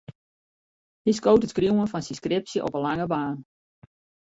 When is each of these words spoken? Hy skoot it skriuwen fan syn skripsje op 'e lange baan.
Hy 1.07 1.13
skoot 1.17 1.43
it 1.45 1.51
skriuwen 1.53 1.91
fan 1.91 2.05
syn 2.05 2.17
skripsje 2.19 2.59
op 2.67 2.73
'e 2.75 2.79
lange 2.85 3.05
baan. 3.13 3.37